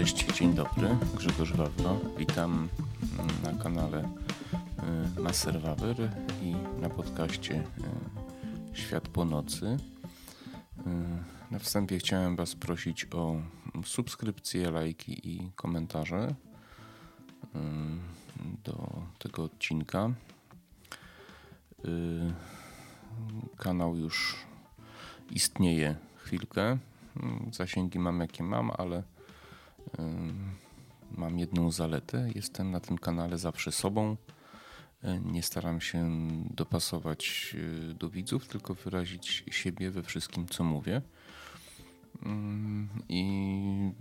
[0.00, 2.00] Cześć, dzień dobry, Grzegorz Wawro.
[2.18, 2.68] Witam
[3.42, 4.08] na kanale
[5.16, 5.96] y, Maser Wawer
[6.42, 9.66] i na podcaście y, Świat po nocy.
[9.66, 9.80] Y,
[11.50, 13.36] na wstępie chciałem Was prosić o
[13.84, 16.34] subskrypcje, lajki i komentarze
[18.64, 20.10] do tego odcinka.
[23.56, 24.36] Kanał już
[25.30, 26.78] istnieje chwilkę.
[27.52, 29.02] Zasięgi mam jakie mam, ale
[31.10, 32.30] mam jedną zaletę.
[32.34, 34.16] Jestem na tym kanale zawsze sobą.
[35.24, 37.56] Nie staram się dopasować
[37.90, 41.02] e, do widzów, tylko wyrazić siebie we wszystkim, co mówię.
[43.08, 43.92] I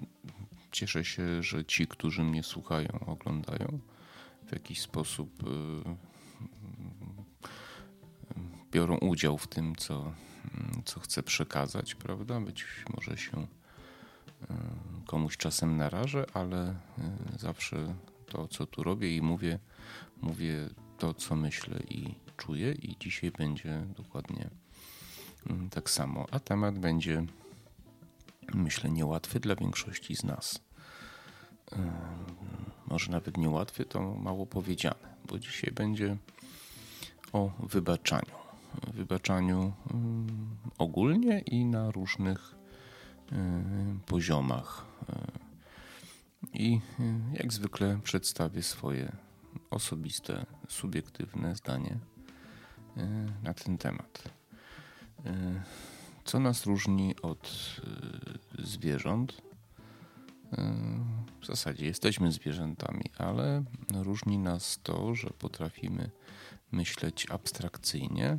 [0.71, 3.79] cieszę się, że ci, którzy mnie słuchają, oglądają,
[4.47, 5.95] w jakiś sposób e,
[8.71, 10.13] biorą udział w tym, co,
[10.85, 12.41] co chcę przekazać, prawda?
[12.41, 13.47] Być może się
[15.09, 16.75] komuś czasem narażę, ale e,
[17.39, 17.95] zawsze
[18.25, 19.59] to, co tu robię i mówię,
[20.21, 24.49] mówię to, co myślę i czuję, i dzisiaj będzie dokładnie
[25.49, 26.25] mm, tak samo.
[26.31, 27.25] A temat będzie,
[28.53, 30.59] myślę, niełatwy dla większości z nas.
[31.71, 31.91] E,
[32.87, 36.17] może nawet niełatwy, to mało powiedziane, bo dzisiaj będzie
[37.33, 38.39] o wybaczaniu.
[38.93, 42.58] Wybaczaniu mm, ogólnie i na różnych e,
[44.05, 44.85] poziomach
[46.53, 49.15] i y, jak zwykle przedstawię swoje
[49.69, 51.99] osobiste, subiektywne zdanie
[53.43, 54.23] na ten temat.
[56.25, 57.75] Co nas różni od
[58.59, 59.41] zwierząt?
[61.41, 63.63] W zasadzie jesteśmy zwierzętami, ale
[63.93, 66.11] różni nas to, że potrafimy
[66.71, 68.37] myśleć abstrakcyjnie.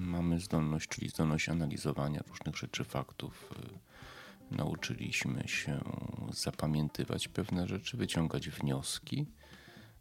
[0.00, 3.50] Mamy zdolność, czyli zdolność analizowania różnych rzeczy, faktów,
[4.50, 5.80] Nauczyliśmy się
[6.32, 9.26] zapamiętywać pewne rzeczy, wyciągać wnioski,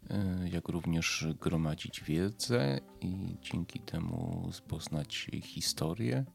[0.09, 6.25] e, jak również gromadzić wiedzę i dzięki temu poznać historię.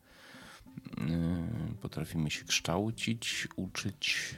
[0.98, 1.48] E,
[1.80, 4.34] potrafimy się kształcić, uczyć,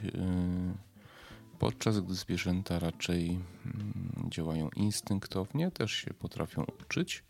[1.59, 7.23] podczas gdy zwierzęta raczej mm, działają instynktownie, też się potrafią uczyć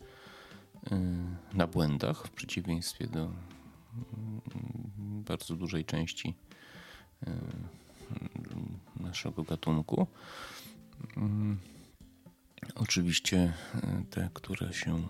[1.52, 3.30] na błędach, w przeciwieństwie do
[4.98, 6.34] bardzo dużej części
[7.26, 7.32] e,
[9.00, 10.06] naszego gatunku.
[11.16, 11.58] Mm,
[12.74, 15.02] oczywiście e, te, które się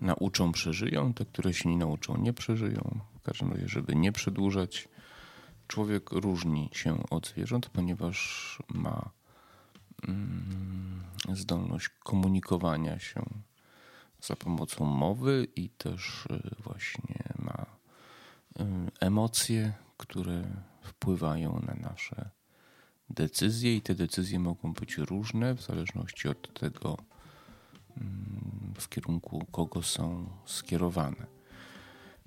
[0.00, 3.00] nauczą, przeżyją, te, które się nie nauczą, nie przeżyją.
[3.18, 4.88] W każdym razie, żeby nie przedłużać,
[5.68, 9.10] człowiek różni się od zwierząt, ponieważ ma
[10.08, 11.02] mm,
[11.32, 13.22] zdolność komunikowania się
[14.26, 17.66] za pomocą mowy i też e, właśnie ma
[19.00, 20.44] emocje, które
[20.82, 22.30] wpływają na nasze
[23.10, 26.96] decyzje, i te decyzje mogą być różne w zależności od tego,
[27.96, 31.26] mm, w kierunku kogo są skierowane.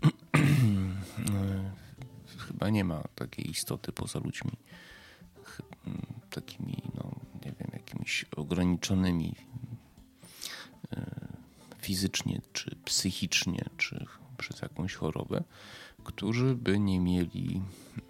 [2.48, 4.52] Chyba nie ma takiej istoty poza ludźmi,
[6.30, 9.36] takimi, no, nie wiem, jakimiś ograniczonymi
[10.92, 11.29] e,
[11.82, 14.06] fizycznie, czy psychicznie, czy
[14.38, 15.44] przez jakąś chorobę,
[16.04, 17.62] którzy by nie mieli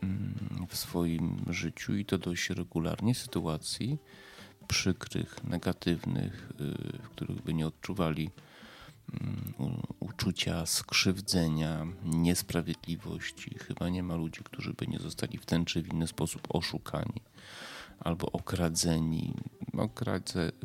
[0.04, 3.98] mm, w swoim życiu i to dość regularnie sytuacji
[4.68, 8.30] przykrych, negatywnych, y, w których by nie odczuwali
[9.22, 13.56] mm, uczucia skrzywdzenia, niesprawiedliwości.
[13.60, 17.22] Chyba nie ma ludzi, którzy by nie zostali w ten czy w inny sposób oszukani
[18.00, 19.34] albo okradzeni.
[19.74, 19.90] No,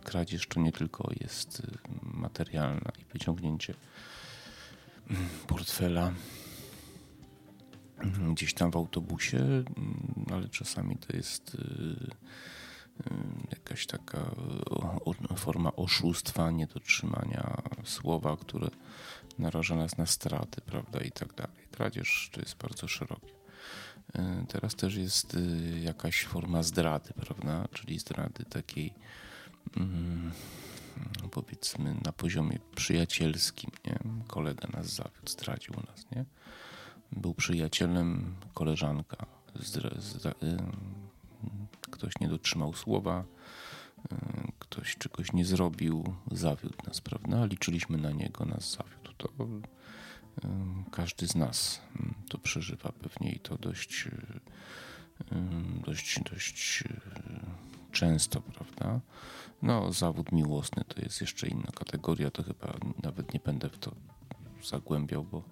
[0.04, 3.74] kradzież to nie tylko jest y, materialna i wyciągnięcie
[5.10, 6.12] mm, portfela
[8.32, 13.14] gdzieś tam w autobusie, mm, ale czasami to jest y, y,
[13.50, 14.30] jakaś taka
[15.36, 18.68] forma oszustwa, niedotrzymania słowa, które
[19.38, 21.56] naraża nas na straty, prawda, i tak dalej.
[21.70, 23.43] Kradzież to jest bardzo szerokie.
[24.18, 25.36] Y, teraz też jest
[25.82, 28.94] jakaś forma zdrady, prawda, czyli zdrady takiej
[29.76, 30.32] mm,
[31.30, 33.98] powiedzmy na poziomie przyjacielskim, nie?
[34.26, 36.24] Kolega nas zawiódł, zdradził nas, nie?
[37.12, 39.26] był przyjacielem, koleżanka.
[41.80, 43.24] ktoś nie dotrzymał słowa,
[44.58, 47.44] ktoś czegoś nie zrobił, zawiódł nas, prawda?
[47.44, 49.12] Liczyliśmy na niego, nas zawiódł.
[49.16, 49.28] To
[50.90, 51.80] każdy z nas
[52.28, 54.08] to przeżywa pewnie i to dość,
[55.86, 56.84] dość, dość
[57.92, 59.00] często, prawda?
[59.62, 63.94] No, zawód miłosny to jest jeszcze inna kategoria, to chyba nawet nie będę w to
[64.64, 65.42] zagłębiał bo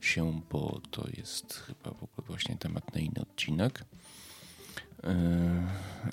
[0.00, 3.84] się, bo to jest chyba w ogóle właśnie temat na inny odcinek.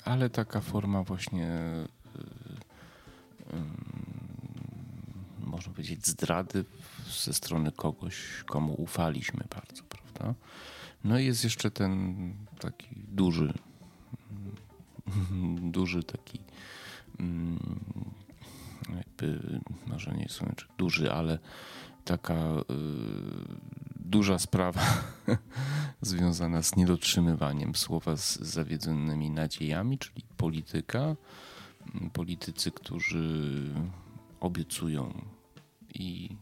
[0.04, 1.48] ale taka forma właśnie
[5.40, 6.64] można powiedzieć zdrady
[7.08, 8.16] ze strony kogoś,
[8.46, 10.34] komu ufaliśmy bardzo, prawda?
[11.04, 13.52] No i jest jeszcze ten taki duży,
[15.76, 16.38] duży taki
[18.96, 19.40] jakby,
[19.86, 21.38] może nie są duży, ale
[22.04, 22.64] taka y,
[23.96, 24.82] duża sprawa
[26.00, 31.16] związana z niedotrzymywaniem słowa z zawiedzonymi nadziejami, czyli polityka.
[32.12, 33.50] Politycy, którzy
[34.40, 35.22] obiecują
[35.94, 36.36] i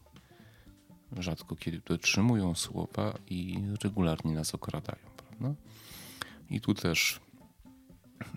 [1.17, 5.61] rzadko kiedy dotrzymują słowa i regularnie nas okradają, prawda?
[6.49, 7.19] I tu też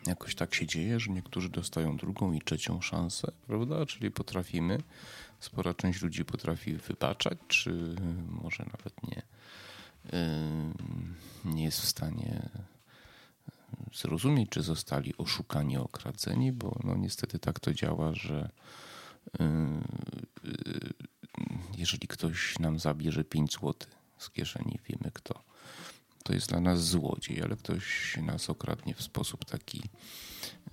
[0.06, 3.86] jakoś tak się dzieje, że niektórzy dostają drugą i trzecią szansę, prawda?
[3.86, 4.78] Czyli potrafimy,
[5.40, 7.96] spora część ludzi potrafi wybaczać, czy
[8.28, 9.22] może nawet nie,
[11.44, 12.48] nie jest w stanie
[13.94, 18.50] zrozumieć, czy zostali oszukani, okradzeni, bo no niestety tak to działa, że
[21.80, 23.74] jeżeli ktoś nam zabierze 5 zł
[24.18, 25.50] z kieszeni, wiemy kto
[26.22, 29.82] to jest dla nas złodziej, ale ktoś nas okradnie w sposób taki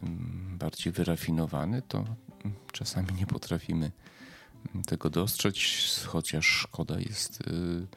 [0.03, 3.91] mm, bardziej wyrafinowany, to mm, czasami nie potrafimy
[4.73, 5.55] mm, tego dostrzec,
[6.05, 7.87] chociaż szkoda jest y,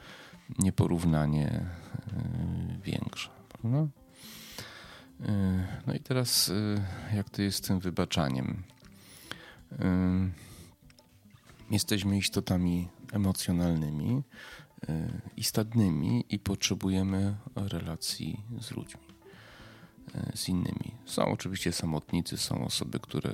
[0.58, 1.66] nieporównanie
[2.78, 3.30] y, większa.
[5.20, 5.28] Y,
[5.86, 6.52] no i teraz,
[7.14, 8.62] jak to jest z tym wybaczaniem?
[11.70, 14.22] Jesteśmy istotami emocjonalnymi,
[15.36, 19.00] i stadnymi i potrzebujemy relacji z ludźmi,
[20.14, 20.94] e, z innymi.
[21.04, 23.32] Są oczywiście samotnicy, są osoby, które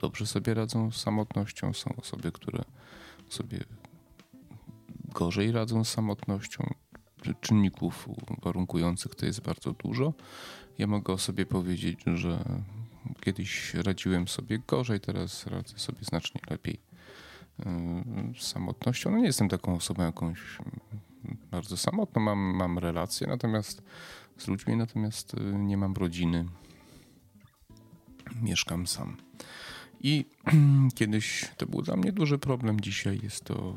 [0.00, 2.64] dobrze sobie radzą z samotnością, są osoby, które
[3.28, 3.64] sobie
[5.04, 6.74] gorzej radzą z samotnością.
[7.40, 8.08] Czynników
[8.42, 10.12] warunkujących to jest bardzo dużo.
[10.78, 12.44] Ja mogę o sobie powiedzieć, że
[13.20, 16.89] kiedyś radziłem sobie gorzej, teraz radzę sobie znacznie lepiej
[18.38, 19.10] samotnością.
[19.10, 20.38] No nie jestem taką osobą jakąś
[21.50, 23.82] bardzo samotną, mam, mam relacje natomiast
[24.38, 26.46] z ludźmi, natomiast y, nie mam rodziny.
[28.42, 29.16] Mieszkam sam.
[30.00, 30.24] I
[30.98, 33.76] kiedyś to był dla mnie duży problem, dzisiaj jest to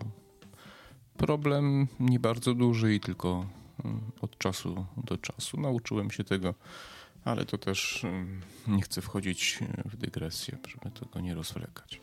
[1.17, 3.45] problem nie bardzo duży i tylko
[3.79, 5.61] y, od czasu do czasu.
[5.61, 6.53] Nauczyłem się tego,
[7.25, 8.25] ale to też y,
[8.67, 12.01] nie chcę wchodzić w dygresję, żeby tego nie rozwlekać.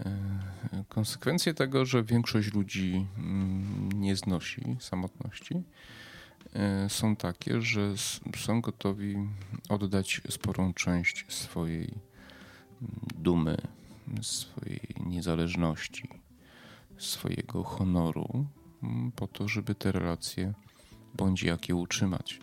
[0.00, 5.62] E, konsekwencje tego, że większość ludzi mm, nie znosi samotności,
[6.52, 7.94] e, są takie, że
[8.36, 9.16] są gotowi
[9.68, 13.56] oddać sporą część swojej mm, dumy,
[14.22, 16.08] swojej niezależności,
[16.98, 18.46] swojego honoru
[18.82, 20.52] mm, po to, żeby te relacje
[21.14, 22.40] bądź jakie utrzymać.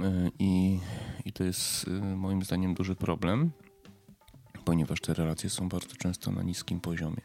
[0.00, 0.80] E, I,
[1.24, 1.86] I to jest
[2.16, 3.50] moim zdaniem duży problem
[4.66, 7.20] ponieważ te relacje są bardzo często na niskim poziomie.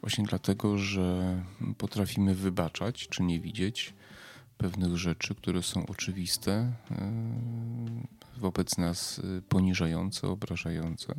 [0.00, 1.36] Właśnie dlatego, że
[1.78, 3.94] potrafimy wybaczać czy nie widzieć
[4.58, 7.12] pewnych rzeczy, które są oczywiste, e,
[8.36, 11.14] wobec nas e, poniżające, obrażające.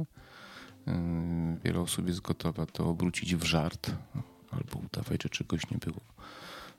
[0.88, 3.92] E, wiele osób jest gotowa to obrócić w żart
[4.52, 6.02] albo udawać, że czegoś nie było,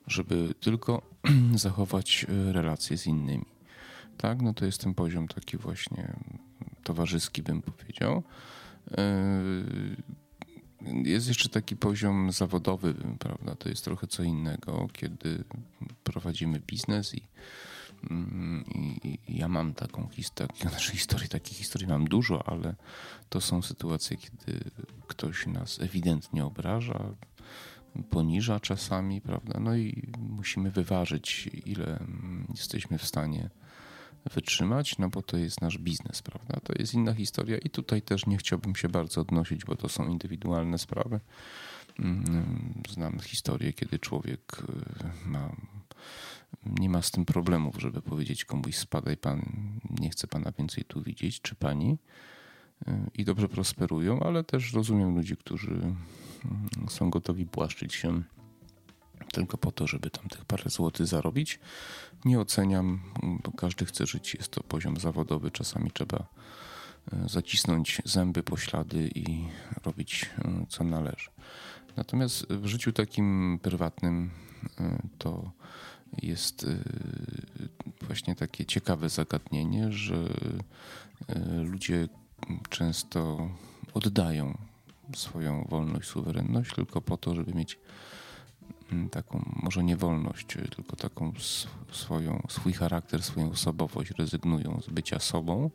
[0.07, 1.03] żeby tylko
[1.67, 3.47] zachować relacje z innymi.
[4.19, 6.15] Tak, no to jest ten poziom taki właśnie
[6.85, 8.23] towarzyski, bym powiedział.
[8.91, 9.97] Yy,
[11.05, 13.55] jest jeszcze taki poziom zawodowy, prawda?
[13.55, 15.45] To jest trochę co innego, kiedy
[16.05, 17.23] prowadzimy biznes i,
[18.11, 22.75] mm, i, i ja mam taką historię, znaczy historii, takich historii mam dużo, ale
[23.29, 24.61] to są sytuacje, kiedy
[25.07, 27.15] ktoś nas ewidentnie obraża,
[28.11, 29.61] poniża czasami, prawda?
[29.61, 32.05] No i musimy wyważyć, ile
[32.55, 33.51] jesteśmy w stanie
[34.35, 36.61] wytrzymać, no bo to jest nasz biznes, prawda?
[36.61, 40.09] To jest inna historia i tutaj też nie chciałbym się bardzo odnosić, bo to są
[40.09, 41.21] indywidualne sprawy.
[41.99, 44.63] Mm, znam historię, kiedy człowiek
[45.27, 45.57] y, ma,
[46.67, 49.43] nie ma z tym problemów, żeby powiedzieć komuś spadaj pan,
[50.01, 51.99] nie chce pana więcej tu widzieć, czy pani
[52.89, 55.99] y, i dobrze prosperują, ale też rozumiem ludzi, którzy mm,
[56.89, 58.23] są gotowi płaszczyć się
[59.33, 61.59] tylko po to, żeby tam tych parę złotych zarobić.
[62.25, 63.01] Nie oceniam,
[63.45, 66.27] bo każdy chce żyć, jest to poziom zawodowy, czasami trzeba
[67.13, 69.49] e, zacisnąć zęby, poślady i
[69.85, 71.31] robić e, co należy.
[71.97, 74.31] Natomiast w życiu takim prywatnym
[74.81, 75.51] e, to
[76.23, 76.67] jest
[78.03, 80.17] właśnie takie ciekawe zagadnienie, że
[81.65, 82.09] ludzie
[82.69, 83.49] często
[83.95, 84.59] oddają
[85.17, 87.79] swoją wolność, suwerenność tylko po to, żeby mieć
[89.11, 91.33] taką, może nie wolność, tylko taką
[91.93, 95.71] swoją, swój charakter, swoją osobowość, rezygnują z bycia sobą,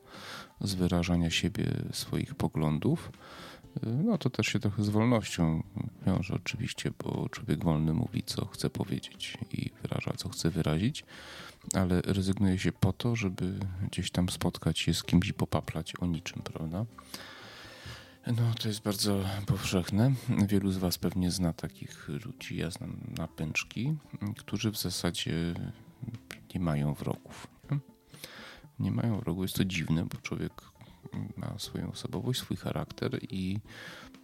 [0.62, 3.12] z wyrażania siebie, swoich poglądów.
[3.84, 5.64] No to też się trochę z wolnością
[6.06, 11.06] wiąże oczywiście, bo człowiek wolny mówi, co chce powiedzieć i wyraża, co chce wyrazić,
[11.74, 13.60] ale rezygnuje się po to, żeby
[13.92, 16.86] gdzieś tam spotkać się z kimś i popaplać o niczym, prawda?
[18.28, 20.14] No, to jest bardzo powszechne.
[20.48, 23.96] Wielu z Was pewnie zna takich ludzi, ja znam napęczki,
[24.38, 25.54] którzy w zasadzie
[26.54, 27.48] nie mają wrogów.
[28.80, 29.44] Nie, mają wrogów.
[29.44, 30.54] Jest to dziwne, bo człowiek
[31.38, 33.60] ma swoją osobowość, swój charakter i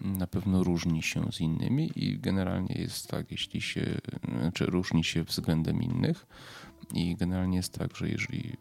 [0.02, 3.98] na pewno różni się z innymi i generalnie jest tak, jeśli się,
[4.42, 6.26] znaczy różni się względem innych
[6.94, 8.58] i generalnie jest tak, że jeżeli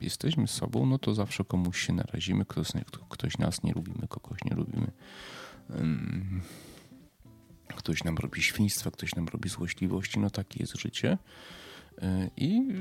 [0.00, 2.68] jesteśmy sobą, no to zawsze komuś się narazimy, ktoś,
[3.08, 4.90] ktoś nas nie lubimy, kogoś nie lubimy.
[7.76, 11.18] Ktoś nam robi świństwa, ktoś nam robi złośliwości, no takie jest życie.
[12.02, 12.74] E, I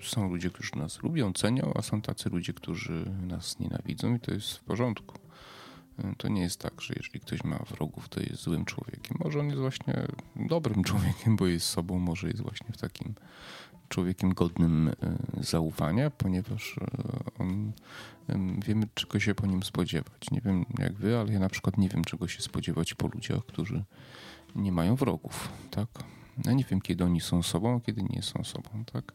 [0.00, 4.32] są ludzie, którzy nas lubią, cenią, a są tacy ludzie, którzy nas nienawidzą i to
[4.32, 5.18] jest w porządku.
[5.98, 9.16] E, to nie jest tak, że jeżeli ktoś ma wrogów, to jest złym człowiekiem.
[9.24, 13.14] Może on jest właśnie dobrym człowiekiem, bo jest sobą, może jest właśnie w takim
[13.90, 14.94] człowiekiem godnym e,
[15.44, 16.76] zaufania, ponieważ
[17.38, 17.72] on
[18.66, 20.30] wiemy, czego się po nim spodziewać.
[20.30, 23.46] Nie wiem jak wy, ale ja na przykład nie wiem, czego się spodziewać po ludziach,
[23.46, 23.84] którzy
[24.54, 25.88] nie mają wrogów, tak?
[26.44, 29.12] Ja nie wiem, kiedy oni są sobą, a kiedy nie są sobą, tak?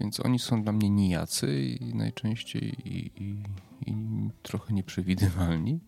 [0.00, 3.42] Więc oni są dla mnie nijacy i najczęściej i, i,
[3.86, 3.94] i
[4.42, 5.80] trochę nieprzewidywalni.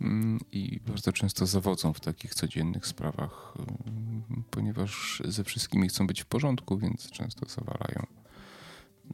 [0.00, 6.22] Mm, I bardzo często zawodzą w takich codziennych sprawach, mm, ponieważ ze wszystkimi chcą być
[6.22, 8.06] w porządku, więc często zawalają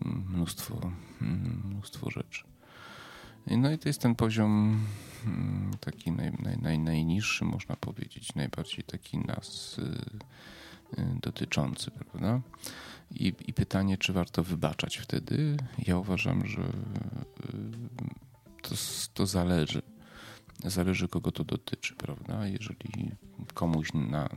[0.04, 0.92] mm, mnóstwo,
[1.64, 2.44] mnóstwo rzeczy.
[3.46, 4.80] No i to jest ten poziom
[5.80, 9.82] taki naj, naj, naj, najniższy, można powiedzieć, najbardziej taki nas y,
[10.98, 12.40] y, dotyczący, prawda?
[13.10, 15.56] I, I pytanie, czy warto wybaczać wtedy?
[15.86, 16.68] Ja uważam, że y,
[18.62, 18.74] to,
[19.14, 19.82] to zależy.
[20.62, 22.46] Zależy, kogo to dotyczy, prawda?
[22.46, 23.10] Jeżeli
[23.54, 24.28] komuś na,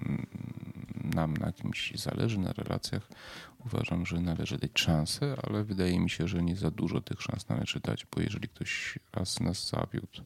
[1.13, 3.09] nam na kimś zależy, na relacjach,
[3.65, 7.49] uważam, że należy dać szansę, ale wydaje mi się, że nie za dużo tych szans
[7.49, 10.21] należy dać, bo jeżeli ktoś raz nas zawiódł,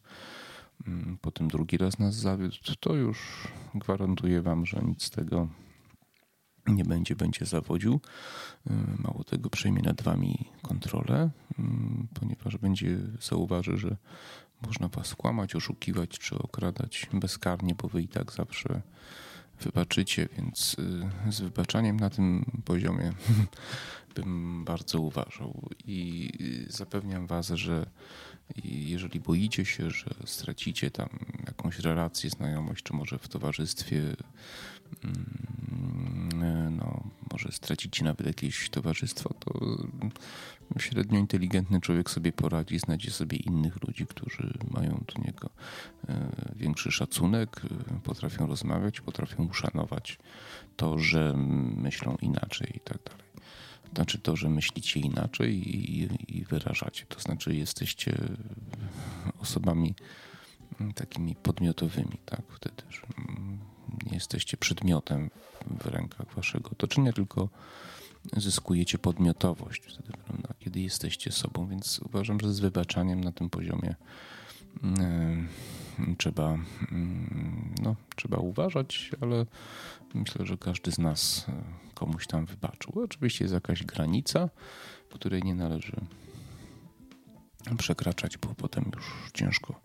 [0.86, 5.48] mm, potem drugi raz nas zawiódł, to już gwarantuję wam, że nic z tego
[6.66, 8.00] nie będzie, będzie zawodził.
[8.70, 11.62] Y, mało tego, przejmie nad wami kontrolę, y,
[12.20, 13.96] ponieważ będzie zauważy, że
[14.66, 18.82] można was kłamać, oszukiwać czy okradać bezkarnie, bo wy i tak zawsze
[19.60, 20.76] wybaczycie, więc
[21.28, 23.12] y, z wybaczaniem na tym poziomie
[24.14, 25.68] bym bardzo uważał.
[25.84, 26.30] I
[26.68, 27.86] zapewniam was, że
[28.64, 31.08] jeżeli boicie się, że stracicie tam
[31.46, 33.98] jakąś relację, znajomość, czy może w towarzystwie
[35.04, 35.21] mm,
[37.42, 39.52] może stracicie nawet jakieś towarzystwo, to
[40.78, 45.50] średnio inteligentny człowiek sobie poradzi, znajdzie sobie innych ludzi, którzy mają do niego
[46.08, 50.18] e, większy szacunek, e, potrafią rozmawiać, potrafią uszanować
[50.76, 51.34] to, że
[51.76, 53.22] myślą inaczej i tak dalej.
[53.94, 57.06] Znaczy to, że myślicie inaczej i, i wyrażacie.
[57.08, 58.18] To znaczy jesteście
[59.38, 59.94] osobami
[60.94, 62.42] takimi podmiotowymi, tak?
[62.48, 63.02] Wtedy, że
[64.06, 65.30] nie jesteście przedmiotem
[65.66, 67.48] w rękach waszego otoczenia, tylko
[68.36, 70.54] zyskujecie podmiotowość wtedy, prawda?
[70.58, 73.94] kiedy jesteście sobą, więc uważam, że z wybaczaniem na tym poziomie
[74.82, 76.58] yy, trzeba, yy,
[77.82, 79.46] no, trzeba uważać, ale
[80.14, 81.52] myślę, że każdy z nas e,
[81.94, 82.92] komuś tam wybaczył.
[83.04, 84.48] Oczywiście jest jakaś granica,
[85.22, 85.96] której nie należy
[87.78, 89.80] przekraczać, bo potem już ciężko,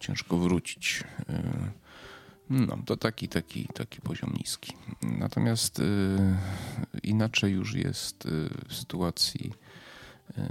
[0.00, 1.04] ciężko wrócić.
[1.28, 1.83] Yy,
[2.50, 4.72] no, to taki, taki, taki poziom niski.
[5.02, 5.82] Natomiast y,
[7.02, 9.52] inaczej już jest y, w sytuacji
[10.38, 10.42] y,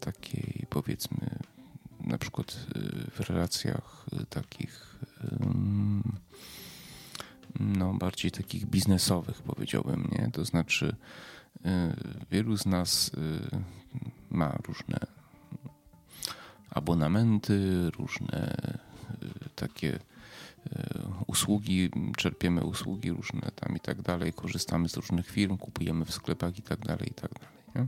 [0.00, 1.38] takiej, powiedzmy,
[2.00, 4.94] na przykład y, w relacjach y, takich
[7.60, 10.30] no, bardziej takich biznesowych, powiedziałbym, nie?
[10.32, 10.96] To znaczy,
[11.56, 11.70] y,
[12.30, 13.10] wielu z nas
[14.30, 14.98] ma różne
[16.70, 18.56] abonamenty, różne
[19.56, 19.98] takie
[21.26, 26.58] usługi, czerpiemy usługi różne tam i tak dalej, korzystamy z różnych firm, kupujemy w sklepach
[26.58, 27.54] i tak dalej, i tak dalej.
[27.74, 27.86] Nie?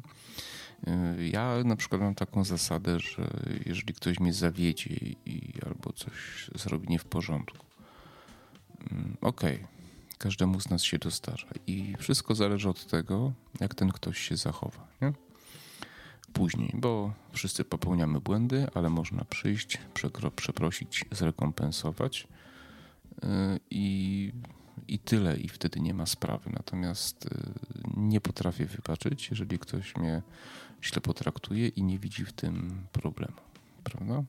[1.18, 3.30] Y, ja na przykład mam taką zasadę, że
[3.66, 4.95] jeżeli ktoś mnie zawiedzie
[5.26, 7.66] i albo coś zrobi nie w porządku,
[8.90, 9.68] mm, okej, okay,
[10.18, 14.87] każdemu z nas się dostarza i wszystko zależy od tego, jak ten ktoś się zachowa.
[15.02, 15.12] Nie?
[16.33, 19.78] Później, bo wszyscy popełniamy błędy, ale można przyjść,
[20.37, 22.28] przeprosić, zrekompensować
[23.70, 24.32] i,
[24.88, 26.50] i tyle, i wtedy nie ma sprawy.
[26.50, 27.28] Natomiast
[27.96, 30.23] nie potrafię wybaczyć, jeżeli ktoś mnie
[30.82, 33.37] źle potraktuje i nie widzi w tym problemu.
[33.85, 34.23] Prawda?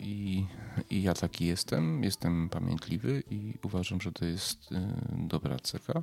[0.00, 0.46] I,
[0.90, 4.70] I, ja taki jestem, jestem pamiętliwy i uważam, że to jest
[5.12, 6.02] dobra cecha,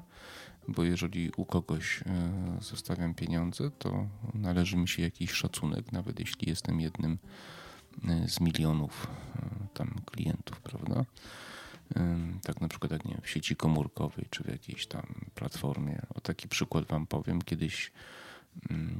[0.67, 2.03] bo jeżeli u kogoś
[2.61, 7.17] zostawiam pieniądze, to należy mi się jakiś szacunek, nawet jeśli jestem jednym
[8.27, 9.07] z milionów
[9.73, 11.05] tam klientów, prawda?
[12.43, 16.01] Tak na przykład jak nie wiem, w sieci komórkowej czy w jakiejś tam platformie.
[16.15, 17.41] O taki przykład wam powiem.
[17.41, 17.91] Kiedyś,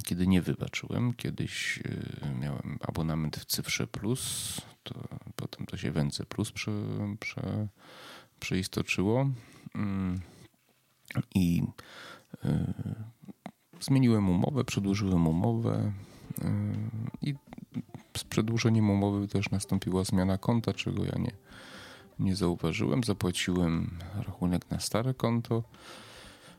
[0.04, 5.98] kiedy nie wybaczyłem, kiedyś y, miałem abonament w Cyfrze Plus, to potem to się w
[5.98, 6.72] NC Plus prze,
[7.20, 7.68] prze,
[8.40, 9.30] przeistoczyło
[11.36, 11.64] i
[12.46, 12.74] y,
[13.80, 15.92] zmieniłem umowę, przedłużyłem umowę
[16.42, 16.46] y,
[17.22, 17.36] i
[18.17, 21.31] z przedłużeniem umowy też nastąpiła zmiana konta, czego ja nie,
[22.19, 23.03] nie zauważyłem.
[23.03, 25.63] Zapłaciłem rachunek na stare konto,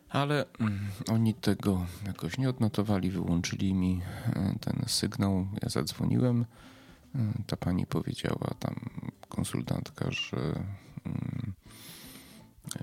[0.08, 0.78] ale mm,
[1.12, 5.46] oni tego jakoś nie odnotowali, wyłączyli mi e, ten sygnał.
[5.62, 6.44] Ja zadzwoniłem.
[7.14, 8.74] E, ta pani powiedziała, tam
[9.28, 10.64] konsultantka, że
[11.06, 11.52] mm,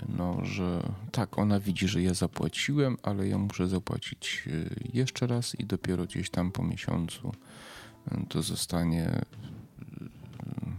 [0.08, 4.50] no, że tak, ona widzi, że ja zapłaciłem, ale ja muszę zapłacić e,
[4.92, 7.32] jeszcze raz i dopiero gdzieś tam po miesiącu
[8.28, 9.24] to zostanie e,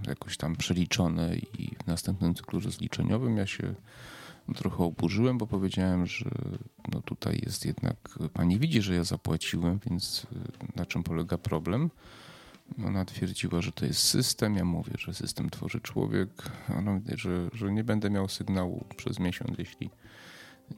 [0.08, 3.76] jakoś tam przeliczone i w następnym cyklu rozliczeniowym ja się
[4.56, 6.30] trochę oburzyłem, bo powiedziałem, że
[6.94, 11.90] no tutaj jest jednak, pani widzi, że ja zapłaciłem, więc e, na czym polega problem?
[12.86, 14.56] Ona twierdziła, że to jest system.
[14.56, 16.30] Ja mówię, że system tworzy człowiek.
[16.78, 19.90] Ona mówi, że, że nie będę miał sygnału przez miesiąc, jeśli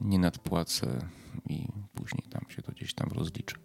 [0.00, 0.98] nie nadpłacę
[1.48, 3.56] i później tam się to gdzieś tam rozliczy.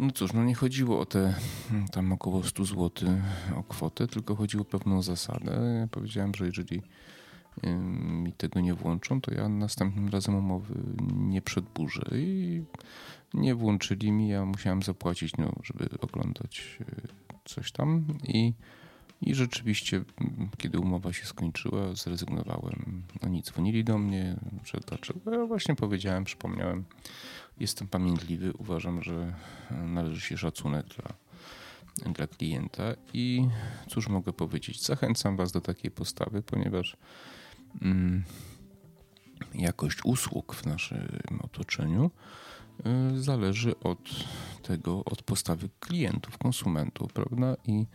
[0.00, 1.34] No cóż, no nie chodziło o te
[1.68, 2.90] hmm, tam około 100 zł
[3.56, 5.76] o kwotę, tylko chodziło o pewną zasadę.
[5.80, 6.82] Ja powiedziałem, że jeżeli
[8.02, 10.74] mi tego nie włączą, to ja następnym razem umowy
[11.16, 12.62] nie przedburzę i
[13.34, 16.84] nie włączyli mi, ja musiałem zapłacić, no, żeby oglądać e,
[17.44, 18.52] coś tam i,
[19.20, 20.04] i rzeczywiście,
[20.58, 23.02] kiedy umowa się skończyła, zrezygnowałem.
[23.22, 25.30] Oni dzwonili do mnie, że dlaczego?
[25.30, 26.84] Ja właśnie powiedziałem, przypomniałem,
[27.60, 29.34] Jestem pamiętliwy, uważam, że
[29.70, 31.14] należy się szacunek dla,
[32.12, 33.48] dla klienta i
[33.88, 34.82] cóż mogę powiedzieć?
[34.82, 36.96] Zachęcam Was do takiej postawy, ponieważ
[37.82, 38.24] mm,
[39.54, 42.10] jakość usług w naszym otoczeniu
[43.14, 44.10] y, zależy od
[44.62, 47.56] tego, od postawy klientów, konsumentów, prawda?
[47.64, 47.86] I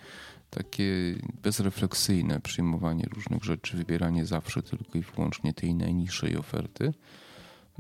[0.55, 6.93] takie bezrefleksyjne przyjmowanie różnych rzeczy, wybieranie zawsze tylko i wyłącznie tej najniższej oferty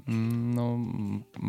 [0.07, 0.79] no,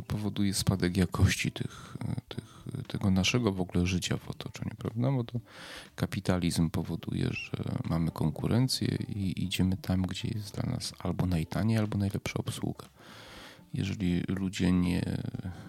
[0.07, 1.97] powoduje spadek jakości tych,
[2.29, 5.12] tych, tego naszego w ogóle życia w otoczeniu, prawda?
[5.12, 5.41] Bo to
[5.97, 11.99] kapitalizm powoduje, że mamy konkurencję i idziemy tam, gdzie jest dla nas albo najtaniej, albo
[11.99, 12.89] najlepsza obsługa.
[13.75, 15.03] Jeżeli ludzie nie,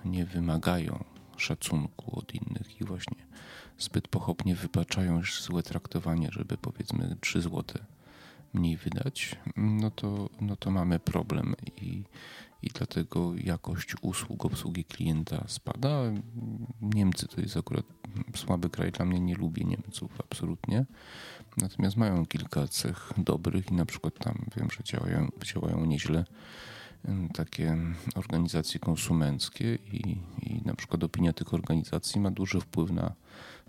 [0.06, 1.04] nie wymagają
[1.38, 3.27] szacunku od innych i właśnie
[3.80, 7.86] zbyt pochopnie wybaczają złe traktowanie, żeby powiedzmy 3 złote
[8.54, 12.04] mniej wydać, no to, no to mamy problem i
[12.62, 16.02] i dlatego jakość usług obsługi klienta spada.
[16.82, 17.86] Niemcy to jest akurat
[18.36, 20.86] słaby kraj, dla mnie nie lubię Niemców absolutnie.
[21.58, 26.26] Natomiast mają kilka cech dobrych i na przykład tam wiem, że działają, działają nieźle
[27.34, 27.78] takie
[28.16, 33.14] organizacje konsumenckie i, i na przykład opinia tych organizacji ma duży wpływ na,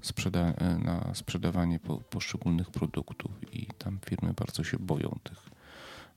[0.03, 5.51] sprzeda na sprzedawanie po, poszczególnych produktów i tam firmy bardzo się boją tych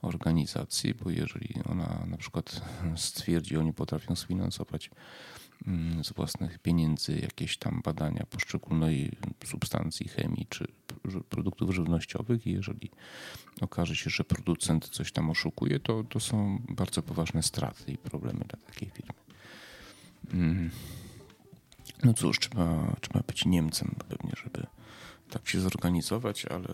[0.01, 2.61] organizacji, bo jeżeli ona na przykład
[2.95, 4.89] stwierdzi, oni potrafią sfinansować
[5.67, 9.11] mm, z własnych pieniędzy jakieś tam badania poszczególnej
[9.45, 10.67] substancji chemii czy
[11.29, 12.91] produktów żywnościowych i jeżeli
[13.61, 18.39] okaże się, że producent coś tam oszukuje, to, to są bardzo poważne straty i problemy
[18.39, 19.13] dla takiej firmy.
[22.03, 24.67] No cóż, trzeba, trzeba być Niemcem pewnie, żeby
[25.29, 26.67] tak się zorganizować, ale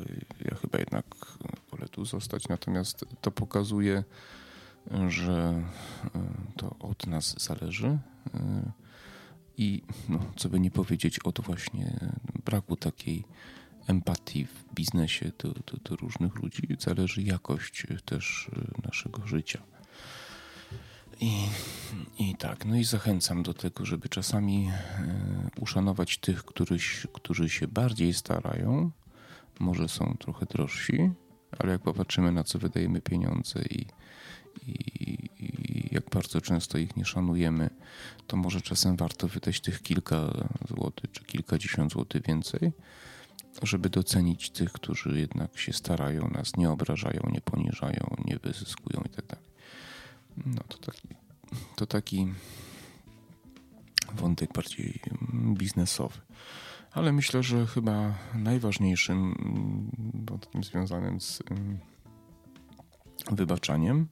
[0.45, 1.05] ja chyba jednak
[1.71, 2.47] wolę tu zostać.
[2.47, 4.03] Natomiast to pokazuje,
[5.07, 5.63] że
[6.15, 6.19] e,
[6.57, 7.87] to od nas zależy.
[7.87, 8.71] E,
[9.57, 11.99] I no, co by nie powiedzieć, od właśnie
[12.45, 13.23] braku takiej
[13.87, 19.61] empatii w biznesie do, do, do różnych ludzi zależy jakość też e, naszego życia.
[21.19, 21.49] I,
[22.19, 24.71] I tak, no i zachęcam do tego, żeby czasami
[25.59, 26.77] uszanować tych, którzy,
[27.13, 28.91] którzy się bardziej starają,
[29.59, 31.09] może są trochę drożsi,
[31.59, 33.85] ale jak popatrzymy na co wydajemy pieniądze i,
[34.67, 37.69] i, i, jak bardzo często ich nie szanujemy,
[38.27, 40.33] to może czasem warto wydać tych kilka
[40.69, 42.71] złotych czy kilkadziesiąt złotych więcej,
[43.63, 49.09] żeby docenić tych, którzy jednak się starają, nas nie obrażają, nie poniżają, nie wyzyskują i
[49.09, 49.39] tak.
[50.45, 51.07] No to taki,
[51.75, 52.27] to taki
[54.13, 54.99] wątek bardziej
[55.53, 56.19] biznesowy.
[56.91, 59.35] Ale myślę, że chyba najważniejszym
[60.29, 61.43] wątkiem związanym z
[63.31, 64.07] wybaczaniem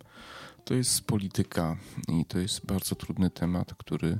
[0.65, 4.19] to jest polityka i to jest bardzo trudny temat, który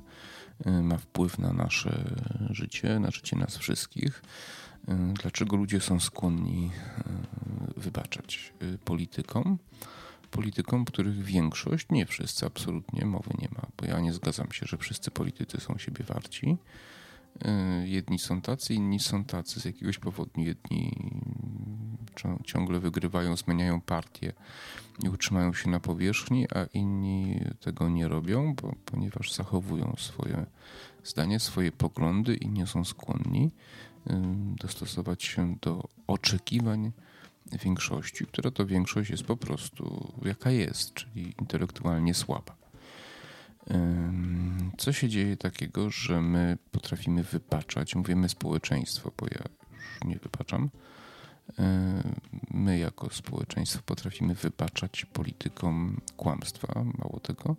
[0.67, 2.15] y, ma wpływ na nasze
[2.49, 4.21] życie, na życie nas wszystkich.
[4.89, 6.71] Y, dlaczego ludzie są skłonni
[7.77, 8.53] y, wybaczać
[8.85, 9.57] politykom?
[10.35, 14.77] Politykom, których większość, nie wszyscy, absolutnie mowy nie ma, bo ja nie zgadzam się, że
[14.77, 16.57] wszyscy politycy są siebie warci.
[17.83, 20.41] Jedni są tacy, inni są tacy z jakiegoś powodu.
[20.41, 20.91] Jedni
[22.43, 24.33] ciągle wygrywają, zmieniają partię
[25.03, 30.45] i utrzymają się na powierzchni, a inni tego nie robią, bo, ponieważ zachowują swoje
[31.03, 33.51] zdanie, swoje poglądy i nie są skłonni
[34.61, 36.91] dostosować się do oczekiwań
[37.51, 42.55] większości, która to większość jest po prostu jaka jest, czyli intelektualnie słaba.
[44.77, 50.69] Co się dzieje takiego, że my potrafimy wypaczać, mówimy społeczeństwo, bo ja już nie wypaczam,
[52.51, 56.83] my jako społeczeństwo potrafimy wybaczać politykom kłamstwa.
[56.97, 57.55] Mało tego,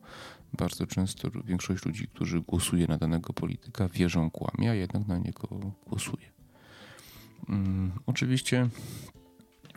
[0.53, 5.49] bardzo często większość ludzi, którzy głosuje na danego polityka, wierzą kłamie, a jednak na niego
[5.87, 6.27] głosuje.
[8.07, 8.68] Oczywiście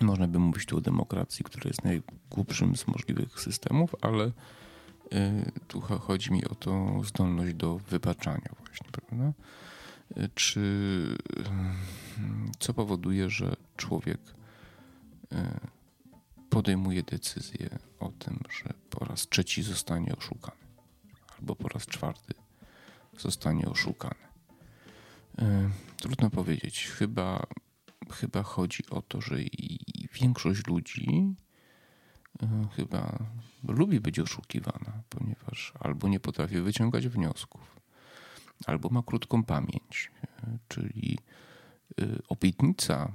[0.01, 4.31] można by mówić tu o demokracji, która jest najgłupszym z możliwych systemów, ale y,
[5.67, 9.33] tu chodzi mi o tą zdolność do wybaczania właśnie, prawda?
[10.35, 10.61] czy
[12.59, 14.19] co powoduje, że człowiek
[15.31, 15.59] e,
[16.49, 20.57] podejmuje decyzję o tym, że po raz trzeci zostanie oszukany,
[21.39, 22.33] albo po raz czwarty
[23.17, 24.29] zostanie oszukany.
[25.97, 26.87] Trudno powiedzieć.
[26.87, 27.47] Chyba,
[28.11, 29.35] chyba chodzi o to, że
[30.21, 31.35] większość ludzi
[32.43, 33.19] e, chyba
[33.67, 37.79] lubi być oszukiwana, ponieważ albo nie potrafi wyciągać wniosków,
[38.65, 40.11] albo ma krótką pamięć,
[40.67, 41.17] czyli
[42.01, 43.11] y, obietnica,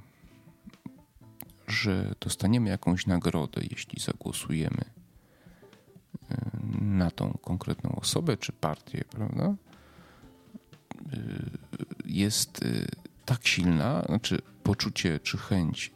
[1.66, 4.84] że dostaniemy jakąś nagrodę, jeśli zagłosujemy
[6.80, 9.54] na tą konkretną osobę czy partię, prawda?
[12.04, 12.64] Jest
[13.24, 15.92] tak silna, znaczy poczucie czy chęć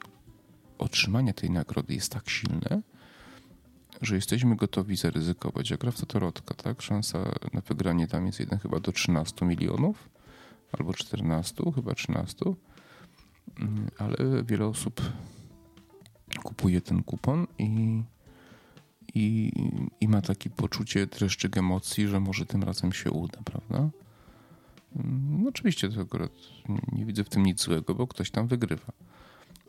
[0.78, 2.82] otrzymania tej nagrody jest tak silne,
[4.02, 5.70] że jesteśmy gotowi zaryzykować.
[5.70, 6.82] Jak gra w Totorotka, tak?
[6.82, 7.18] Szansa
[7.52, 10.08] na wygranie tam jest jeden chyba do 13 milionów
[10.72, 12.44] albo 14, chyba 13,
[13.60, 15.02] mm, ale wiele osób
[16.42, 18.02] kupuje ten kupon i,
[19.14, 19.52] i,
[20.00, 23.90] i ma takie poczucie dreszczyk emocji, że może tym razem się uda, prawda?
[24.94, 26.32] No oczywiście to akurat
[26.92, 28.92] nie, widzę w tym nic złego, bo ktoś tam wygrywa.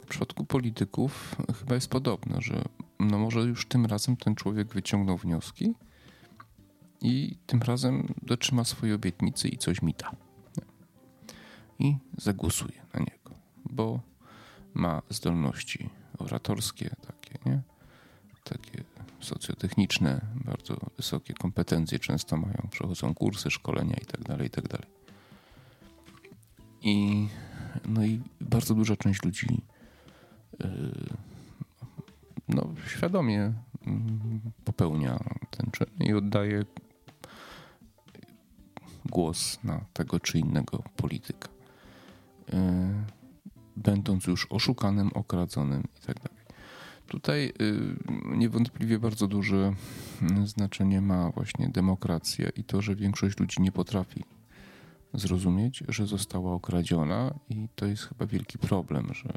[0.03, 2.63] W przypadku polityków chyba jest podobne, że
[2.99, 5.73] no może już tym razem ten człowiek wyciągnął wnioski
[7.01, 10.12] i tym razem dotrzyma swojej obietnicy i coś mi da.
[11.79, 13.99] I zagłosuje na niego, bo
[14.73, 17.62] ma zdolności oratorskie takie, nie?
[18.43, 18.84] Takie
[19.19, 24.77] socjotechniczne, bardzo wysokie kompetencje często mają, przechodzą kursy, szkolenia itd., tak itd.
[26.82, 27.28] I,
[27.86, 29.62] no i bardzo duża część ludzi
[30.60, 30.68] yy,
[32.50, 33.54] no, świadomie
[33.88, 35.20] mm, popełnia
[35.52, 36.65] ten czyn i oddaje
[39.06, 41.50] głos na tego czy innego polityka.
[42.54, 42.89] E,
[43.78, 46.20] będąc już oszukanym, okradzonym itd.
[46.20, 46.39] Tak
[47.08, 49.74] Tutaj y, niewątpliwie bardzo duże
[50.22, 54.24] mm, znaczenie ma właśnie demokracja i to, że większość ludzi nie potrafi
[55.13, 59.30] zrozumieć, że została okradziona, i to jest chyba wielki problem, że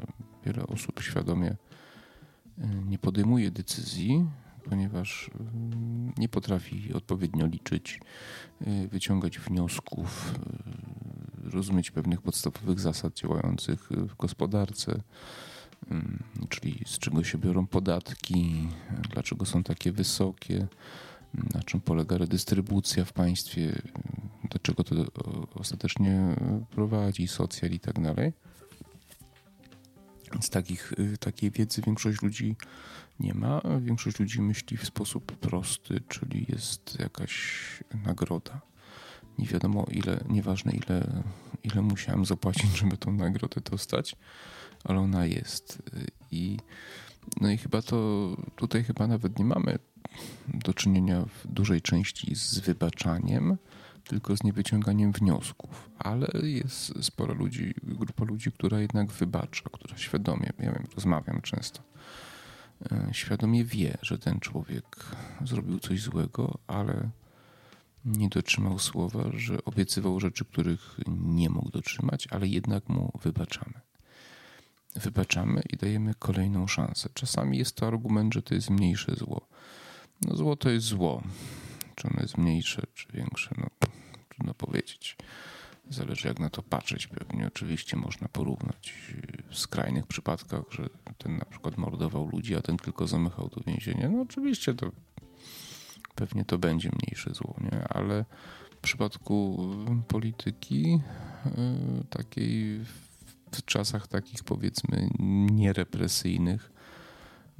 [0.45, 1.55] wiele osób świadomie
[2.59, 4.25] Y, nie podejmuje decyzji,
[4.69, 5.31] ponieważ y,
[6.17, 7.99] nie potrafi odpowiednio liczyć,
[8.61, 10.35] y, wyciągać wniosków,
[11.43, 15.01] rozumieć pewnych podstawowych zasad działających w gospodarce,
[16.49, 18.67] czyli z czego się biorą podatki,
[19.13, 20.67] dlaczego są takie wysokie,
[21.53, 23.81] na czym polega redystrybucja w państwie,
[24.49, 24.95] do czego to
[25.55, 26.35] ostatecznie
[26.69, 28.33] prowadzi, socjal i tak dalej.
[30.33, 32.55] Więc takich, takiej wiedzy większość ludzi
[33.19, 33.61] nie ma.
[33.81, 37.59] Większość ludzi myśli w sposób prosty, czyli jest jakaś
[38.05, 38.61] nagroda.
[39.37, 41.23] Nie wiadomo ile, nieważne ile,
[41.63, 44.15] ile musiałem zapłacić, żeby tą nagrodę dostać,
[44.83, 45.83] ale ona jest.
[46.31, 46.57] I,
[47.41, 49.79] no i chyba to tutaj chyba nawet nie mamy
[50.47, 53.57] do czynienia w dużej części z wybaczaniem,
[54.03, 60.49] tylko z niewyciąganiem wniosków, ale jest sporo ludzi, grupa ludzi, która jednak wybacza, która świadomie,
[60.59, 61.81] ja wiem, rozmawiam często,
[62.91, 65.05] e, świadomie wie, że ten człowiek
[65.45, 67.09] zrobił coś złego, ale
[68.05, 73.73] nie dotrzymał słowa, że obiecywał rzeczy, których nie mógł dotrzymać, ale jednak mu wybaczamy.
[74.95, 77.09] Wybaczamy i dajemy kolejną szansę.
[77.13, 79.47] Czasami jest to argument, że to jest mniejsze zło.
[80.27, 81.23] No zło to jest zło.
[81.95, 83.67] Czy ono jest mniejsze, czy większe, no
[84.29, 85.17] trudno powiedzieć.
[85.89, 87.07] Zależy jak na to patrzeć.
[87.07, 88.93] Pewnie oczywiście można porównać
[89.49, 94.09] w skrajnych przypadkach, że ten na przykład mordował ludzi, a ten tylko zamychał do więzienia.
[94.09, 94.91] No oczywiście to
[96.15, 97.87] pewnie to będzie mniejsze zło, nie?
[97.87, 98.25] Ale
[98.71, 99.67] w przypadku
[100.07, 101.01] polityki yy,
[102.09, 102.79] takiej
[103.51, 105.09] w czasach takich powiedzmy
[105.51, 106.72] nierepresyjnych,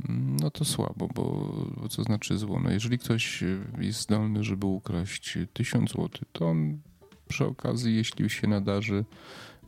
[0.10, 2.60] no to słabo, bo, bo co znaczy zło?
[2.60, 3.44] No jeżeli ktoś
[3.78, 6.82] jest zdolny, żeby ukraść 1000 zł, to on
[7.28, 9.06] przy okazji, jeśli się nadarzy,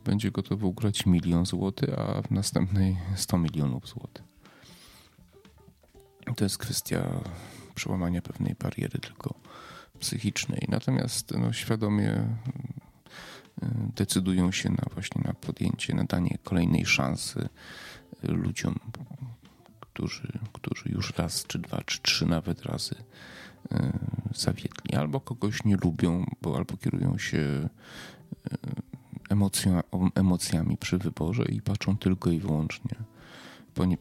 [0.04, 4.24] będzie gotowy ukraść milion złotych, a w następnej 100 milionów złotych.
[6.36, 7.20] To jest kwestia
[7.74, 9.34] przełamania pewnej bariery tylko
[10.00, 10.66] psychicznej.
[10.68, 17.48] Natomiast no, świadomie y, decydują się na właśnie na podjęcie, na danie kolejnej szansy
[18.22, 18.78] ludziom,
[19.96, 22.94] którzy, którzy już raz, czy dwa, czy trzy nawet razy
[23.72, 23.98] e,
[24.34, 27.68] zawiedli, albo kogoś nie lubią, bo albo kierują się
[29.30, 29.36] e,
[30.14, 32.96] emocjami przy wyborze i patrzą tylko i wyłącznie,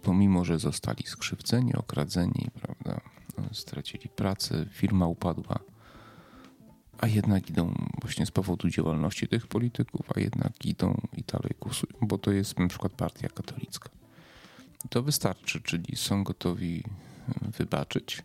[0.02, 3.02] pomimo że zostali skrzywdzeni, okradzeni, prawda,
[3.52, 5.60] stracili pracę, firma upadła,
[6.98, 11.94] a jednak idą właśnie z powodu działalności tych polityków, a jednak idą i dalej głosują,
[12.02, 13.90] bo to jest na przykład partia katolicka
[14.90, 16.84] to wystarczy, czyli są gotowi
[17.58, 18.24] wybaczyć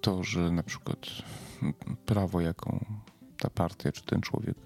[0.00, 0.98] to, że na przykład
[2.06, 2.84] prawo, jaką
[3.38, 4.56] ta partia czy ten człowiek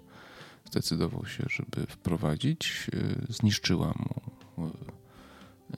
[0.64, 4.66] zdecydował się, żeby wprowadzić, e, zniszczyła mu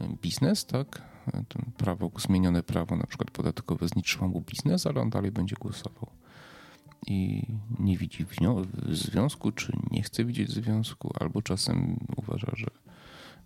[0.00, 1.02] e, biznes, tak?
[1.76, 6.06] Prawo, zmienione prawo, na przykład podatkowe, zniszczyło mu biznes, ale on dalej będzie głosował.
[7.06, 7.46] I
[7.78, 8.26] nie widzi
[8.90, 12.66] związku, czy nie chce widzieć związku, albo czasem uważa, że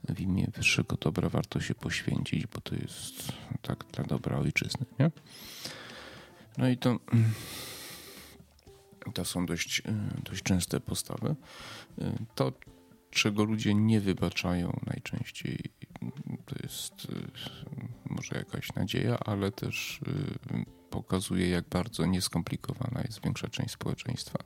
[0.09, 3.33] w imię wyższego dobra warto się poświęcić, bo to jest
[3.63, 4.87] tak dla dobra ojczyzny.
[4.99, 5.11] Nie?
[6.59, 6.99] No i to,
[9.15, 9.83] to są dość,
[10.25, 11.37] dość częste postawy.
[12.35, 12.53] To,
[13.11, 15.59] czego ludzie nie wybaczają najczęściej,
[16.47, 17.07] to jest
[18.05, 20.01] może jakaś nadzieja, ale też
[20.91, 24.39] pokazuje, jak bardzo nieskomplikowana jest większa część społeczeństwa.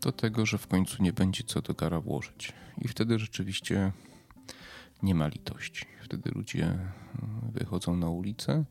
[0.00, 2.52] Do tego, że w końcu nie będzie co do gara włożyć.
[2.78, 3.92] I wtedy rzeczywiście
[5.02, 5.86] nie ma litości.
[6.02, 6.78] Wtedy ludzie
[7.52, 8.64] wychodzą na ulicę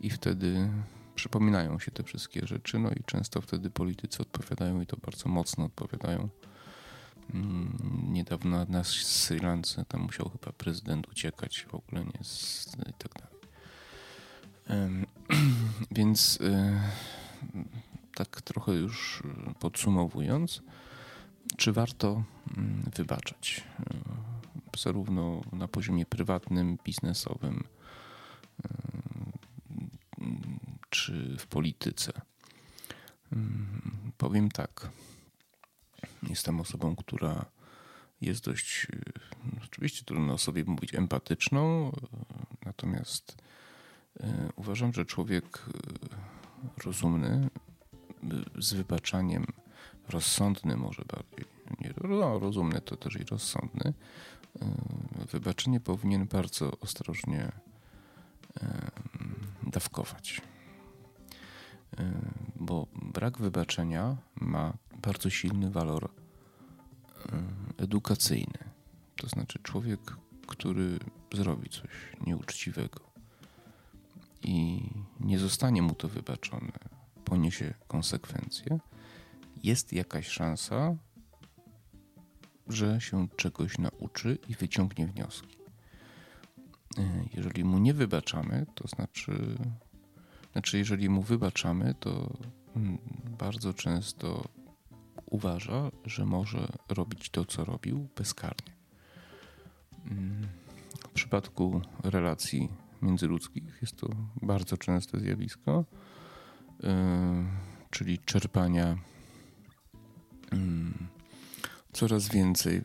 [0.00, 0.70] i wtedy
[1.14, 5.64] przypominają się te wszystkie rzeczy, no i często wtedy politycy odpowiadają i to bardzo mocno
[5.64, 6.28] odpowiadają.
[7.34, 7.78] Mm,
[8.12, 13.12] niedawno na Sri Lance tam musiał chyba prezydent uciekać w ogóle nie z, i tak
[13.12, 13.34] dalej.
[15.98, 16.80] Więc e,
[18.14, 19.22] tak trochę już
[19.60, 20.62] podsumowując,
[21.56, 22.22] czy warto
[22.56, 23.64] mm, wybaczać?
[24.78, 27.64] Zarówno na poziomie prywatnym, biznesowym
[30.90, 32.12] czy w polityce.
[34.18, 34.88] Powiem tak.
[36.22, 37.44] Jestem osobą, która
[38.20, 38.86] jest dość,
[39.64, 41.92] oczywiście trudno o sobie mówić, empatyczną,
[42.66, 43.36] natomiast
[44.20, 47.48] e, uważam, że człowiek e, rozumny,
[48.58, 49.46] z wybaczaniem,
[50.08, 51.33] rozsądny może bardziej,
[52.08, 53.92] no, rozumny to też i rozsądny,
[54.62, 57.52] E, wybaczenie powinien bardzo ostrożnie
[58.62, 58.90] e,
[59.62, 60.40] dawkować.
[61.98, 62.12] E,
[62.56, 66.10] bo brak wybaczenia ma bardzo silny walor
[67.78, 68.58] edukacyjny.
[69.16, 70.00] To znaczy, człowiek,
[70.46, 70.98] który
[71.34, 71.90] zrobi coś
[72.26, 73.00] nieuczciwego
[74.42, 74.88] i
[75.20, 76.72] nie zostanie mu to wybaczone,
[77.24, 78.78] poniesie konsekwencje,
[79.62, 80.96] jest jakaś szansa,
[82.68, 85.56] że się czegoś nauczy i wyciągnie wnioski.
[86.98, 89.56] E, jeżeli mu nie wybaczamy, to znaczy,
[90.52, 92.36] znaczy jeżeli mu wybaczamy, to
[92.76, 92.98] mm,
[93.38, 94.48] bardzo często
[95.26, 98.72] uważa, że może robić to, co robił, bezkarnie.
[100.10, 100.48] Mm,
[101.08, 102.68] w przypadku relacji
[103.02, 104.08] międzyludzkich jest to
[104.42, 105.84] bardzo częste zjawisko,
[106.84, 107.44] e,
[107.90, 108.96] czyli czerpania
[110.52, 111.08] mm,
[111.94, 112.82] coraz więcej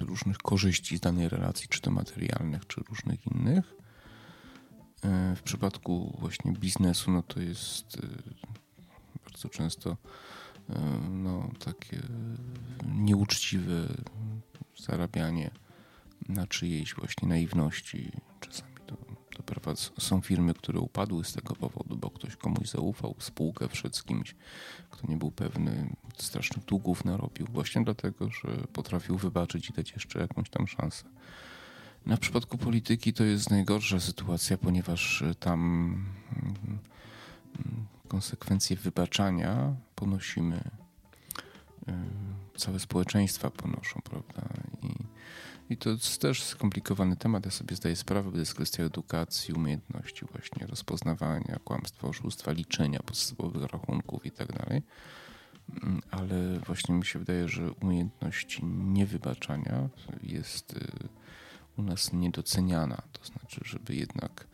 [0.00, 3.74] różnych korzyści z danej relacji, czy to materialnych, czy różnych innych.
[5.04, 7.98] E, w przypadku właśnie biznesu, no to jest
[9.24, 9.96] bardzo często
[11.10, 12.02] no, takie
[12.86, 13.88] nieuczciwe
[14.78, 15.50] zarabianie
[16.28, 18.12] na czyjejś właśnie naiwności.
[18.40, 18.75] Czasami
[19.42, 24.02] to są firmy, które upadły z tego powodu, bo ktoś komuś zaufał, spółkę wszedł z
[24.02, 24.34] kimś,
[24.90, 30.20] kto nie był pewny, strasznych długów narobił, właśnie dlatego, że potrafił wybaczyć i dać jeszcze
[30.20, 31.04] jakąś tam szansę.
[32.06, 35.60] Na przypadku polityki to jest najgorsza sytuacja, ponieważ tam
[36.32, 36.78] mm,
[38.08, 40.70] konsekwencje wybaczania ponosimy,
[41.88, 44.48] y, całe społeczeństwa ponoszą, prawda?
[44.82, 44.88] I,
[45.70, 47.44] i to jest też skomplikowany temat.
[47.44, 53.72] Ja sobie zdaję sprawę, bo jest kwestia edukacji, umiejętności właśnie rozpoznawania kłamstwa, oszustwa, liczenia podstawowych
[53.72, 54.82] rachunków i tak dalej.
[55.82, 59.88] Mm, ale właśnie mi się wydaje, że umiejętność niewybaczania
[60.22, 61.08] jest y,
[61.76, 63.02] u nas niedoceniana.
[63.12, 64.46] To znaczy, żeby jednak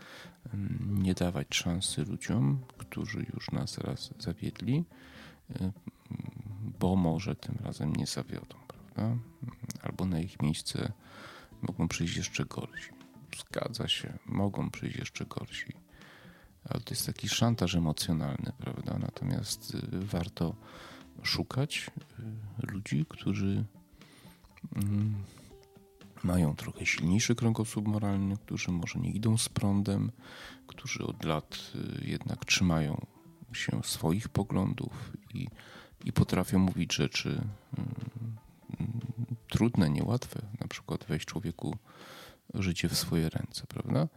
[0.54, 4.84] mm, nie dawać szansy ludziom, którzy już nas raz zawiedli,
[5.50, 5.72] y,
[6.80, 8.56] bo może tym razem nie zawiodą,
[8.94, 9.22] prawda?
[9.82, 10.92] Albo na ich miejsce
[11.62, 12.90] mogą przyjść jeszcze gorsi.
[13.38, 15.72] Zgadza się, mogą przyjść jeszcze gorsi.
[16.64, 18.98] Ale to jest taki szantaż emocjonalny, prawda?
[18.98, 20.54] Natomiast y, warto
[21.22, 21.90] szukać
[22.62, 23.64] ludzi, którzy
[24.76, 25.14] mm,
[26.24, 30.12] mają trochę silniejszy kręgosłup moralny, którzy może nie idą z prądem,
[30.66, 33.06] którzy od lat y, jednak trzymają
[33.52, 35.48] się swoich poglądów i,
[36.04, 37.44] i potrafią mówić rzeczy
[37.78, 37.82] y,
[39.48, 41.76] trudne, niełatwe, na przykład wejść człowieku
[42.54, 44.08] życie w swoje ręce, prawda?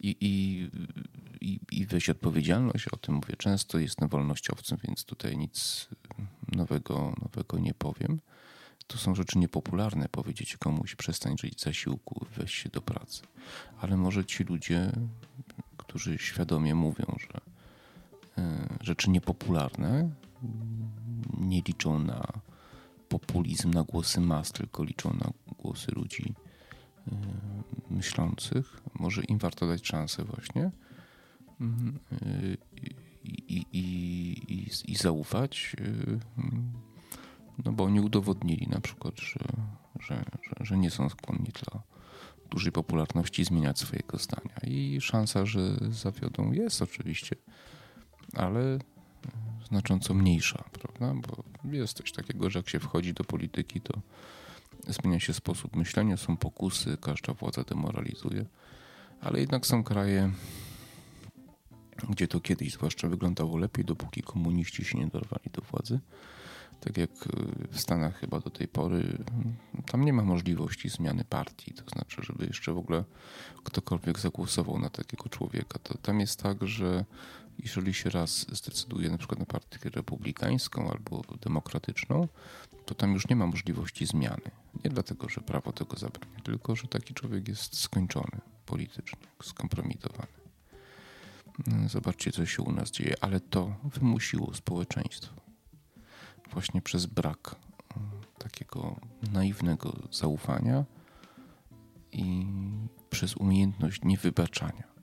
[0.00, 5.88] I, i, i, weź odpowiedzialność, o tym mówię często, jestem wolnościowcem, więc tutaj nic
[6.52, 8.20] nowego, nowego nie powiem
[8.86, 13.22] to są rzeczy niepopularne powiedzieć komuś przestań żyć zasiłku, weź się do pracy.
[13.80, 14.92] Ale może ci ludzie,
[15.76, 17.40] którzy świadomie mówią, że
[18.38, 20.10] e, rzeczy niepopularne
[21.38, 22.32] nie liczą na
[23.18, 26.34] populizm, na głosy mas, tylko liczą na głosy ludzi
[27.08, 27.12] e,
[27.90, 28.82] myślących.
[28.94, 30.70] Może im warto dać szansę właśnie
[31.60, 32.16] mm, e,
[33.24, 33.82] i, i,
[34.52, 35.76] i, i zaufać
[37.64, 39.38] no bo oni udowodnili na przykład, że,
[40.00, 41.82] że, że, że nie są skłonni dla
[42.50, 44.56] dużej popularności zmieniać swojego zdania.
[44.66, 47.36] I szansa, że zawiodą jest oczywiście,
[48.32, 48.78] ale
[49.68, 51.14] znacząco mniejsza, prawda?
[51.28, 54.00] Bo jest coś takiego, że jak się wchodzi do polityki, to
[54.86, 58.44] zmienia się sposób myślenia, są pokusy, każda władza demoralizuje,
[59.20, 60.32] ale jednak są kraje,
[62.10, 66.00] gdzie to kiedyś zwłaszcza wyglądało lepiej, dopóki komuniści się nie dorwali do władzy
[66.84, 69.18] tak jak y, w Stanach chyba do tej pory,
[69.86, 71.74] tam nie ma możliwości zmiany partii.
[71.74, 73.04] To znaczy, żeby jeszcze w ogóle
[73.64, 75.78] ktokolwiek zagłosował na takiego człowieka.
[75.82, 77.04] To tam jest tak, że
[77.58, 82.28] jeżeli się raz zdecyduje na przykład na partię republikańską albo demokratyczną,
[82.86, 84.50] to tam już nie ma możliwości zmiany.
[84.84, 90.32] Nie dlatego, że prawo tego zabrania, tylko że taki człowiek jest skończony politycznie, skompromitowany.
[91.86, 95.44] Zobaczcie, co się u nas dzieje, ale to wymusiło społeczeństwo
[96.52, 97.56] właśnie przez brak
[97.96, 98.96] mm, takiego
[99.32, 100.84] naiwnego zaufania
[102.12, 102.46] i
[103.10, 104.93] przez umiejętność niewybaczania.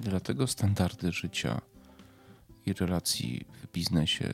[0.00, 1.60] Dlatego standardy życia
[2.66, 4.32] i relacji w biznesie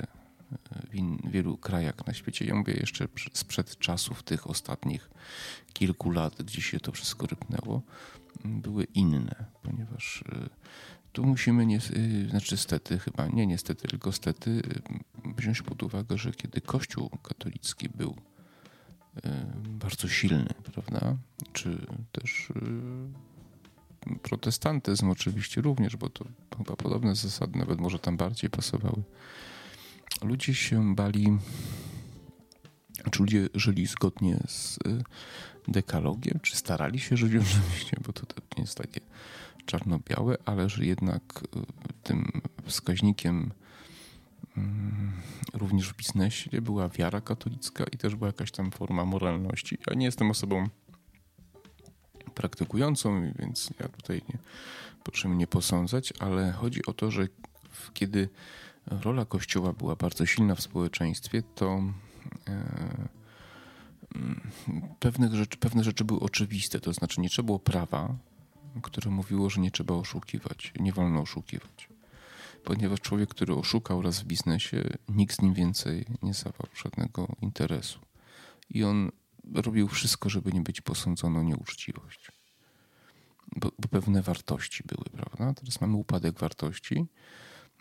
[1.25, 5.11] w wielu krajach na świecie, ja mówię jeszcze sprzed czasów tych ostatnich
[5.73, 7.83] kilku lat, gdzie się to wszystko rypnęło,
[8.45, 10.49] były inne, ponieważ y,
[11.13, 16.19] tu musimy, nie, y, znaczy stety chyba, nie niestety, tylko stety y, wziąć pod uwagę,
[16.19, 18.17] że kiedy Kościół katolicki był
[19.69, 21.17] bardzo silny, prawda,
[21.53, 22.53] czy też
[24.23, 26.25] protestantyzm oczywiście również, bo to
[26.59, 29.03] chyba podobne zasady, nawet może tam bardziej pasowały.
[30.23, 31.39] Ludzie się bali,
[33.11, 34.79] czy ludzie żyli zgodnie z
[35.69, 38.23] dekalogiem, czy starali się żyć oczywiście, bo to
[38.57, 39.01] nie jest takie
[39.67, 41.23] czarno-białe, ale że jednak
[41.57, 43.53] y, tym wskaźnikiem
[44.57, 45.13] mm,
[45.55, 49.79] również w biznesie była wiara katolicka i też była jakaś tam forma moralności.
[49.87, 50.69] Ja nie jestem osobą
[52.37, 54.39] praktykującą, więc ja tutaj nie
[55.05, 57.29] proszę mnie posądzać, ale chodzi o to, że
[57.95, 58.29] kiedy
[58.87, 61.83] rola Kościoła była bardzo silna w społeczeństwie, to
[62.49, 63.09] e,
[64.15, 64.51] mm,
[65.01, 68.17] pewne rzeczy, pewne rzeczy były oczywiste, to znaczy nie trzeba było prawa,
[68.83, 71.89] które mówiło, że nie trzeba oszukiwać, nie wolno oszukiwać.
[72.65, 77.99] Ponieważ człowiek, który oszukał raz w biznesie, nikt z nim więcej nie zawarł żadnego interesu.
[78.71, 79.11] I on
[79.63, 82.33] robił wszystko, żeby nie być posądzono o nieuczciwość.
[83.57, 85.55] Bo, bo pewne wartości były, prawda?
[85.55, 87.07] Teraz mamy upadek wartości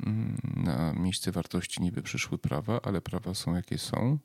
[0.05, 4.19] mm, na miejsce wartości niby przyszły prawa, ale prawa są jakie są.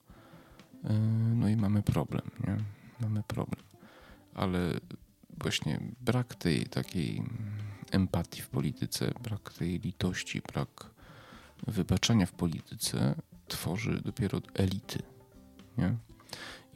[0.84, 0.92] E,
[1.36, 2.56] no i mamy problem, nie?
[3.00, 3.62] Mamy problem.
[4.34, 4.80] Ale
[5.38, 7.22] właśnie brak tej takiej
[7.90, 10.90] empatii w polityce, brak tej litości, brak
[11.66, 13.14] wybaczania w polityce
[13.48, 15.02] tworzy dopiero elity.
[15.78, 15.96] Nie?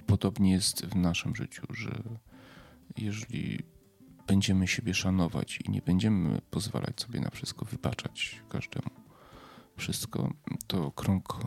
[0.06, 2.02] Podobnie jest w naszym życiu, że
[2.96, 3.58] jeżeli
[4.26, 8.90] będziemy siebie szanować i nie będziemy pozwalać sobie na wszystko wybaczać każdemu,
[9.76, 10.32] wszystko,
[10.66, 11.38] to krąg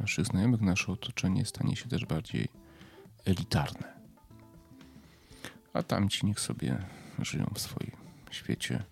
[0.00, 2.48] naszych znajomych, nasze otoczenie stanie się też bardziej
[3.24, 3.92] elitarne.
[5.72, 6.84] A tamci niech sobie
[7.18, 7.96] żyją w swoim
[8.30, 8.84] świecie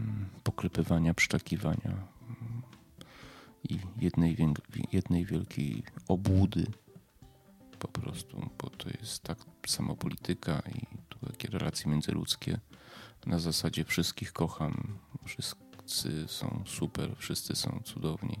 [0.00, 2.06] mm, pokrypywania, przytakiwania
[3.68, 4.36] i jednej,
[4.92, 6.66] jednej wielkiej obłudy
[8.14, 12.60] prostu, bo to jest tak samo polityka i tu takie relacje międzyludzkie
[13.26, 18.40] na zasadzie wszystkich kocham, wszyscy są super, wszyscy są cudowni.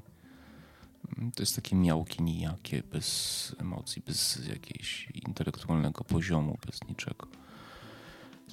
[1.34, 7.26] To jest takie miałki nijakie, bez emocji, bez jakiegoś intelektualnego poziomu, bez niczego.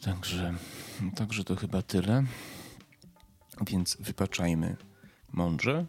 [0.01, 0.53] Także,
[1.15, 2.23] także to chyba tyle.
[3.67, 4.77] Więc wypaczajmy
[5.31, 5.85] mądrze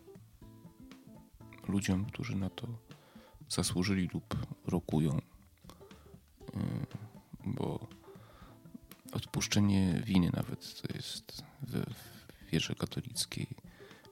[1.68, 2.91] ludziom, którzy na to
[3.52, 4.36] zasłużyli lub
[4.66, 5.22] rokują, y,
[7.44, 7.86] bo
[9.12, 11.84] odpuszczenie winy nawet to jest w
[12.52, 13.46] wierze katolickiej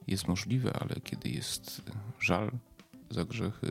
[0.06, 1.82] jest możliwe, ale kiedy jest
[2.20, 2.50] żal
[3.10, 3.70] za grzechy,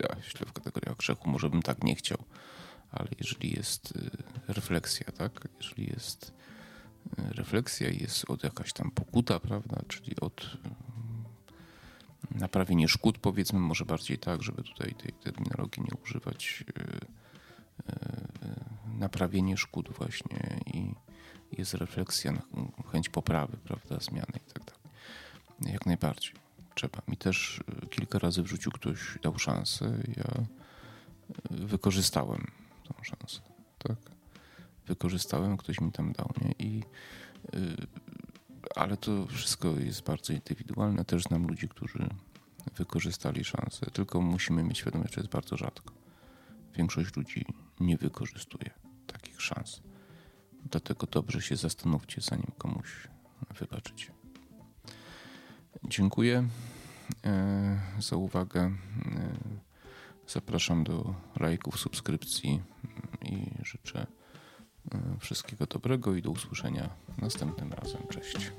[0.00, 2.24] ja myślę w kategoriach grzechu, może bym tak nie chciał,
[2.90, 4.10] ale jeżeli jest y,
[4.48, 6.32] refleksja, tak, jeżeli jest
[7.18, 10.56] y, refleksja jest od jakaś tam pokuta, prawda, czyli od
[12.36, 16.64] naprawienie szkód, powiedzmy, może bardziej tak, żeby tutaj tej terminologii nie używać.
[16.78, 16.82] E,
[17.92, 18.64] e,
[18.98, 20.94] naprawienie szkód właśnie i
[21.58, 22.42] jest refleksja,
[22.92, 25.74] chęć poprawy, prawda, zmiany i tak dalej.
[25.74, 26.32] Jak najbardziej.
[26.74, 27.02] Trzeba.
[27.08, 29.98] Mi też e, kilka razy w życiu ktoś dał szansę.
[30.16, 30.44] Ja
[31.50, 32.46] wykorzystałem
[32.84, 33.40] tą szansę.
[33.78, 33.96] Tak?
[34.86, 36.66] Wykorzystałem, ktoś mi tam dał, nie?
[36.66, 36.82] I
[38.76, 41.04] ale to wszystko jest bardzo indywidualne.
[41.04, 42.08] Też znam ludzi, którzy
[42.74, 45.94] wykorzystali szansę, tylko musimy mieć świadomość, że jest bardzo rzadko.
[46.74, 47.46] Większość ludzi
[47.80, 48.70] nie wykorzystuje
[49.06, 49.80] takich szans.
[50.70, 53.08] Dlatego dobrze się zastanówcie, zanim komuś
[53.58, 54.12] wybaczycie.
[55.84, 56.48] Dziękuję
[57.24, 58.60] e, za uwagę.
[58.60, 58.72] E,
[60.28, 62.62] zapraszam do lajków, subskrypcji
[63.22, 64.06] i życzę
[64.94, 68.02] e, wszystkiego dobrego i do usłyszenia następnym razem.
[68.10, 68.52] Cześć.